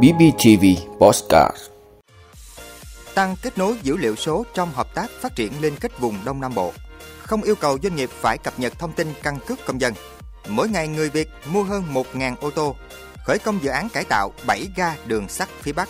[0.00, 0.64] BBTV
[0.98, 1.56] Postcard
[3.14, 6.40] Tăng kết nối dữ liệu số trong hợp tác phát triển liên kết vùng Đông
[6.40, 6.72] Nam Bộ.
[7.22, 9.94] Không yêu cầu doanh nghiệp phải cập nhật thông tin căn cước công dân.
[10.48, 12.76] Mỗi ngày người Việt mua hơn 1.000 ô tô.
[13.24, 15.88] Khởi công dự án cải tạo 7 ga đường sắt phía Bắc.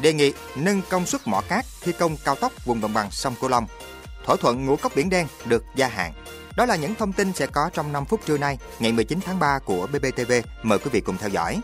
[0.00, 3.34] Đề nghị nâng công suất mỏ cát thi công cao tốc vùng đồng bằng sông
[3.40, 3.66] Cửu Long.
[4.26, 6.12] Thỏa thuận ngũ cốc biển đen được gia hạn.
[6.56, 9.38] Đó là những thông tin sẽ có trong 5 phút trưa nay, ngày 19 tháng
[9.38, 10.32] 3 của BBTV.
[10.62, 11.60] Mời quý vị cùng theo dõi.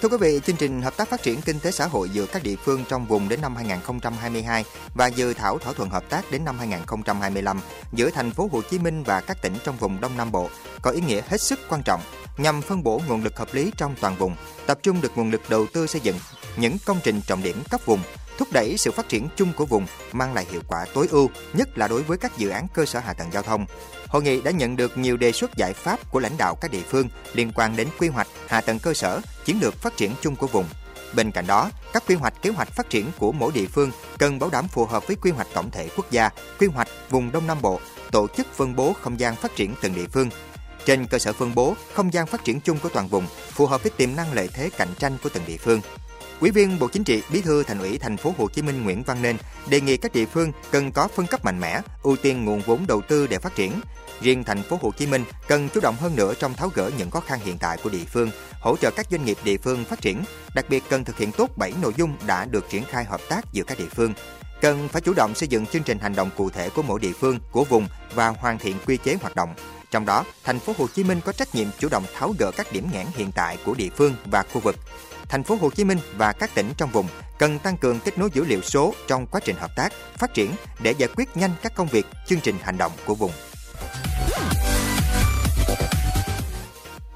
[0.00, 2.42] Thưa quý vị, chương trình hợp tác phát triển kinh tế xã hội giữa các
[2.42, 4.64] địa phương trong vùng đến năm 2022
[4.94, 7.60] và dự thảo thỏa thuận hợp tác đến năm 2025
[7.92, 10.48] giữa thành phố Hồ Chí Minh và các tỉnh trong vùng Đông Nam Bộ
[10.82, 12.00] có ý nghĩa hết sức quan trọng
[12.38, 14.36] nhằm phân bổ nguồn lực hợp lý trong toàn vùng,
[14.66, 16.16] tập trung được nguồn lực đầu tư xây dựng
[16.56, 18.00] những công trình trọng điểm cấp vùng,
[18.38, 21.78] thúc đẩy sự phát triển chung của vùng, mang lại hiệu quả tối ưu, nhất
[21.78, 23.66] là đối với các dự án cơ sở hạ tầng giao thông.
[24.08, 26.82] Hội nghị đã nhận được nhiều đề xuất giải pháp của lãnh đạo các địa
[26.88, 30.36] phương liên quan đến quy hoạch, hạ tầng cơ sở, chiến lược phát triển chung
[30.36, 30.66] của vùng.
[31.14, 34.38] Bên cạnh đó, các quy hoạch kế hoạch phát triển của mỗi địa phương cần
[34.38, 37.46] bảo đảm phù hợp với quy hoạch tổng thể quốc gia, quy hoạch vùng Đông
[37.46, 37.80] Nam Bộ,
[38.10, 40.30] tổ chức phân bố không gian phát triển từng địa phương.
[40.84, 43.82] Trên cơ sở phân bố không gian phát triển chung của toàn vùng, phù hợp
[43.82, 45.80] với tiềm năng lợi thế cạnh tranh của từng địa phương.
[46.40, 49.02] Ủy viên Bộ Chính trị, Bí thư Thành ủy Thành phố Hồ Chí Minh Nguyễn
[49.02, 49.36] Văn Nên
[49.68, 52.86] đề nghị các địa phương cần có phân cấp mạnh mẽ, ưu tiên nguồn vốn
[52.86, 53.80] đầu tư để phát triển.
[54.20, 57.10] Riêng Thành phố Hồ Chí Minh cần chủ động hơn nữa trong tháo gỡ những
[57.10, 58.30] khó khăn hiện tại của địa phương,
[58.60, 60.24] hỗ trợ các doanh nghiệp địa phương phát triển,
[60.54, 63.52] đặc biệt cần thực hiện tốt 7 nội dung đã được triển khai hợp tác
[63.52, 64.14] giữa các địa phương.
[64.60, 67.12] Cần phải chủ động xây dựng chương trình hành động cụ thể của mỗi địa
[67.12, 69.54] phương, của vùng và hoàn thiện quy chế hoạt động.
[69.90, 72.72] Trong đó, thành phố Hồ Chí Minh có trách nhiệm chủ động tháo gỡ các
[72.72, 74.76] điểm nghẽn hiện tại của địa phương và khu vực.
[75.32, 77.06] Thành phố Hồ Chí Minh và các tỉnh trong vùng
[77.38, 80.50] cần tăng cường kết nối dữ liệu số trong quá trình hợp tác, phát triển
[80.82, 83.30] để giải quyết nhanh các công việc, chương trình hành động của vùng.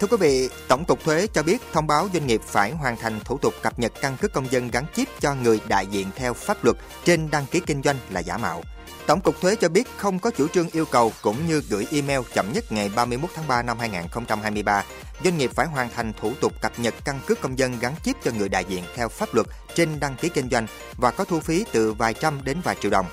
[0.00, 3.20] Thưa quý vị, Tổng cục Thuế cho biết thông báo doanh nghiệp phải hoàn thành
[3.24, 6.34] thủ tục cập nhật căn cước công dân gắn chip cho người đại diện theo
[6.34, 8.62] pháp luật trên đăng ký kinh doanh là giả mạo.
[9.06, 12.20] Tổng cục Thuế cho biết không có chủ trương yêu cầu cũng như gửi email
[12.34, 14.84] chậm nhất ngày 31 tháng 3 năm 2023.
[15.24, 18.16] Doanh nghiệp phải hoàn thành thủ tục cập nhật căn cước công dân gắn chip
[18.24, 20.66] cho người đại diện theo pháp luật trên đăng ký kinh doanh
[20.96, 23.06] và có thu phí từ vài trăm đến vài triệu đồng.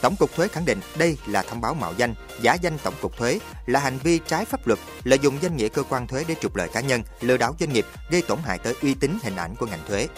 [0.00, 3.16] Tổng cục Thuế khẳng định đây là thông báo mạo danh, giả danh Tổng cục
[3.16, 6.34] Thuế là hành vi trái pháp luật, lợi dụng danh nghĩa cơ quan thuế để
[6.40, 9.36] trục lợi cá nhân, lừa đảo doanh nghiệp, gây tổn hại tới uy tín hình
[9.36, 10.08] ảnh của ngành thuế.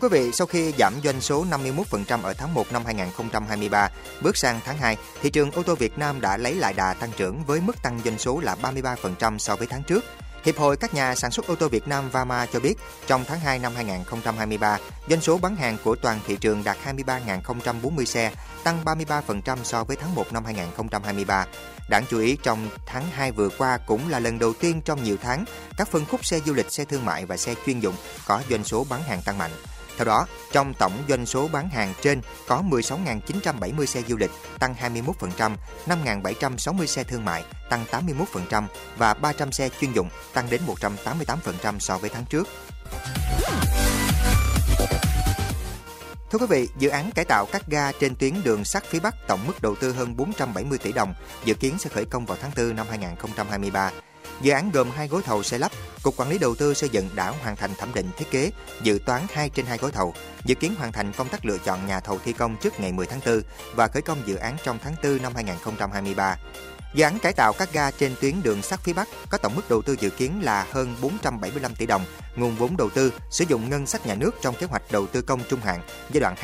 [0.00, 4.36] Thưa quý vị, sau khi giảm doanh số 51% ở tháng 1 năm 2023, bước
[4.36, 7.44] sang tháng 2, thị trường ô tô Việt Nam đã lấy lại đà tăng trưởng
[7.44, 10.04] với mức tăng doanh số là 33% so với tháng trước.
[10.44, 12.74] Hiệp hội các nhà sản xuất ô tô Việt Nam Vama cho biết,
[13.06, 14.78] trong tháng 2 năm 2023,
[15.08, 18.32] doanh số bán hàng của toàn thị trường đạt 23.040 xe,
[18.64, 21.46] tăng 33% so với tháng 1 năm 2023.
[21.88, 25.16] Đáng chú ý, trong tháng 2 vừa qua cũng là lần đầu tiên trong nhiều
[25.22, 25.44] tháng,
[25.76, 27.94] các phân khúc xe du lịch, xe thương mại và xe chuyên dụng
[28.26, 29.52] có doanh số bán hàng tăng mạnh.
[29.98, 34.74] Theo đó, trong tổng doanh số bán hàng trên có 16.970 xe du lịch, tăng
[34.74, 38.64] 21%, 5.760 xe thương mại, tăng 81%
[38.96, 42.48] và 300 xe chuyên dụng, tăng đến 188% so với tháng trước.
[46.30, 49.14] Thưa quý vị, dự án cải tạo các ga trên tuyến đường sắt phía Bắc
[49.28, 52.50] tổng mức đầu tư hơn 470 tỷ đồng, dự kiến sẽ khởi công vào tháng
[52.56, 53.90] 4 năm 2023.
[54.40, 55.72] Dự án gồm hai gói thầu xây lắp,
[56.02, 58.50] Cục Quản lý Đầu tư xây dựng đã hoàn thành thẩm định thiết kế,
[58.82, 61.86] dự toán 2 trên 2 gói thầu, dự kiến hoàn thành công tác lựa chọn
[61.86, 63.42] nhà thầu thi công trước ngày 10 tháng 4
[63.74, 66.36] và khởi công dự án trong tháng 4 năm 2023.
[66.94, 69.62] Dự án cải tạo các ga trên tuyến đường sắt phía Bắc có tổng mức
[69.68, 72.04] đầu tư dự kiến là hơn 475 tỷ đồng,
[72.36, 75.22] nguồn vốn đầu tư sử dụng ngân sách nhà nước trong kế hoạch đầu tư
[75.22, 76.34] công trung hạn giai đoạn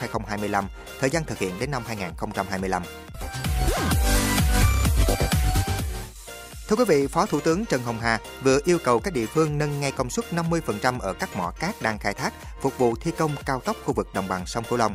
[0.00, 0.64] 2021-2025,
[1.00, 2.82] thời gian thực hiện đến năm 2025.
[6.70, 9.58] Thưa quý vị, Phó Thủ tướng Trần Hồng Hà vừa yêu cầu các địa phương
[9.58, 13.10] nâng ngay công suất 50% ở các mỏ cát đang khai thác, phục vụ thi
[13.18, 14.94] công cao tốc khu vực đồng bằng sông Cửu Long.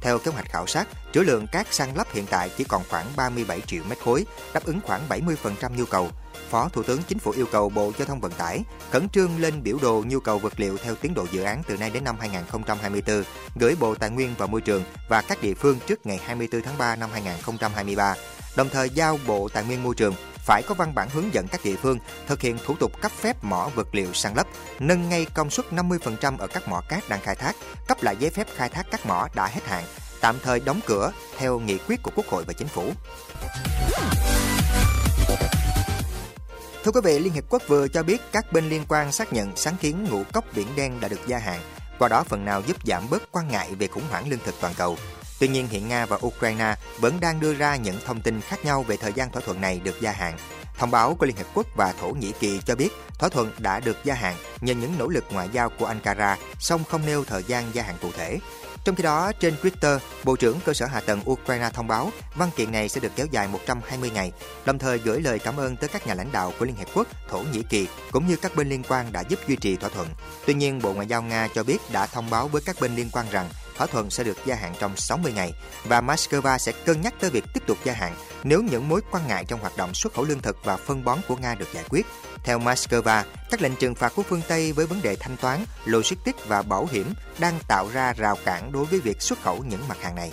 [0.00, 3.06] Theo kế hoạch khảo sát, trữ lượng cát săn lấp hiện tại chỉ còn khoảng
[3.16, 6.10] 37 triệu mét khối, đáp ứng khoảng 70% nhu cầu.
[6.50, 9.62] Phó Thủ tướng Chính phủ yêu cầu Bộ Giao thông Vận tải khẩn trương lên
[9.62, 12.16] biểu đồ nhu cầu vật liệu theo tiến độ dự án từ nay đến năm
[12.20, 13.22] 2024,
[13.60, 16.78] gửi Bộ Tài nguyên và Môi trường và các địa phương trước ngày 24 tháng
[16.78, 18.14] 3 năm 2023.
[18.56, 20.14] Đồng thời giao Bộ Tài nguyên Môi trường
[20.46, 23.44] phải có văn bản hướng dẫn các địa phương thực hiện thủ tục cấp phép
[23.44, 24.46] mỏ vật liệu săn lấp,
[24.80, 27.56] nâng ngay công suất 50% ở các mỏ cát đang khai thác,
[27.88, 29.84] cấp lại giấy phép khai thác các mỏ đã hết hạn,
[30.20, 32.92] tạm thời đóng cửa theo nghị quyết của Quốc hội và Chính phủ.
[36.84, 39.56] Thưa quý vị, Liên Hiệp Quốc vừa cho biết các bên liên quan xác nhận
[39.56, 41.60] sáng kiến ngũ cốc biển đen đã được gia hạn,
[41.98, 44.74] qua đó phần nào giúp giảm bớt quan ngại về khủng hoảng lương thực toàn
[44.76, 44.96] cầu.
[45.38, 48.82] Tuy nhiên hiện Nga và Ukraine vẫn đang đưa ra những thông tin khác nhau
[48.82, 50.36] về thời gian thỏa thuận này được gia hạn.
[50.78, 52.88] Thông báo của Liên Hợp Quốc và Thổ Nhĩ Kỳ cho biết
[53.18, 56.84] thỏa thuận đã được gia hạn nhờ những nỗ lực ngoại giao của Ankara, song
[56.84, 58.38] không nêu thời gian gia hạn cụ thể.
[58.84, 62.50] Trong khi đó, trên Twitter, Bộ trưởng Cơ sở Hạ tầng Ukraine thông báo văn
[62.56, 64.32] kiện này sẽ được kéo dài 120 ngày,
[64.64, 67.06] đồng thời gửi lời cảm ơn tới các nhà lãnh đạo của Liên Hợp Quốc,
[67.28, 70.08] Thổ Nhĩ Kỳ cũng như các bên liên quan đã giúp duy trì thỏa thuận.
[70.46, 73.10] Tuy nhiên, Bộ Ngoại giao Nga cho biết đã thông báo với các bên liên
[73.12, 75.52] quan rằng thỏa thuận sẽ được gia hạn trong 60 ngày
[75.84, 78.14] và Moscow sẽ cân nhắc tới việc tiếp tục gia hạn
[78.44, 81.18] nếu những mối quan ngại trong hoạt động xuất khẩu lương thực và phân bón
[81.28, 82.06] của Nga được giải quyết.
[82.44, 86.46] Theo Moscow, các lệnh trừng phạt của phương Tây với vấn đề thanh toán, logistics
[86.46, 89.98] và bảo hiểm đang tạo ra rào cản đối với việc xuất khẩu những mặt
[90.02, 90.32] hàng này.